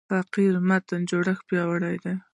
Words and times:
فقره 0.09 0.43
د 0.55 0.57
متن 0.69 1.01
جوړښت 1.09 1.43
پیاوړی 1.49 1.95
کوي. 2.03 2.17